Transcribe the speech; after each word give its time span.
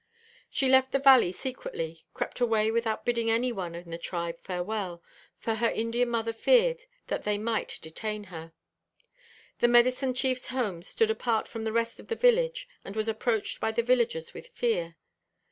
She 0.49 0.67
left 0.67 0.93
the 0.93 0.97
valley 0.97 1.31
secretly, 1.31 2.01
crept 2.15 2.39
away 2.39 2.71
without 2.71 3.05
bidding 3.05 3.29
any 3.29 3.51
one 3.51 3.75
in 3.75 3.91
the 3.91 3.99
tribe 3.99 4.39
farewell, 4.41 5.03
for 5.37 5.53
her 5.53 5.69
Indian 5.69 6.09
mother 6.09 6.33
feared 6.33 6.85
that 7.05 7.23
they 7.23 7.37
might 7.37 7.77
detain 7.83 8.23
her. 8.33 8.51
The 9.59 9.67
medicine 9.67 10.15
chief's 10.15 10.47
home 10.47 10.81
stood 10.81 11.11
apart 11.11 11.47
from 11.47 11.65
the 11.65 11.71
rest 11.71 11.99
of 11.99 12.07
the 12.07 12.15
village, 12.15 12.67
and 12.83 12.95
was 12.95 13.07
approached 13.07 13.59
by 13.59 13.71
the 13.71 13.83
villagers 13.83 14.33
with 14.33 14.47
fear. 14.47 14.95